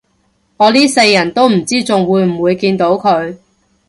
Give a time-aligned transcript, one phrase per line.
[0.57, 3.37] 我呢世人都唔知仲會唔會見到佢